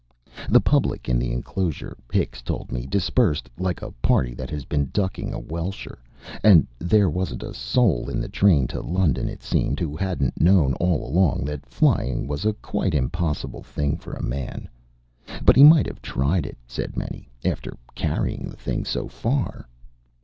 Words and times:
The 0.49 0.59
public 0.59 1.07
in 1.09 1.19
the 1.19 1.31
enclosure, 1.31 1.95
Hicks 2.11 2.41
told 2.41 2.71
me, 2.71 2.87
dispersed 2.87 3.51
"like 3.59 3.83
a 3.83 3.91
party 4.01 4.33
that 4.33 4.49
has 4.49 4.65
been 4.65 4.89
ducking 4.91 5.31
a 5.31 5.37
welsher," 5.37 5.99
and 6.43 6.65
there 6.79 7.07
wasn't 7.07 7.43
a 7.43 7.53
soul 7.53 8.09
in 8.09 8.19
the 8.19 8.27
train 8.27 8.65
to 8.69 8.81
London, 8.81 9.29
it 9.29 9.43
seems, 9.43 9.79
who 9.79 9.95
hadn't 9.95 10.41
known 10.41 10.73
all 10.79 11.05
along 11.07 11.45
that 11.45 11.67
flying 11.67 12.25
was 12.25 12.45
a 12.45 12.53
quite 12.53 12.95
impossible 12.95 13.61
thing 13.61 13.95
for 13.95 14.19
man. 14.19 14.67
"But 15.45 15.55
he 15.55 15.63
might 15.63 15.85
have 15.85 16.01
tried 16.01 16.47
it," 16.47 16.57
said 16.65 16.97
many, 16.97 17.29
"after 17.45 17.77
carrying 17.93 18.49
the 18.49 18.57
thing 18.57 18.85
so 18.85 19.07
far." 19.07 19.67